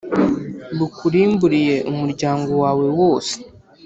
[0.79, 3.33] Bakurimburiye umuryango wawe wose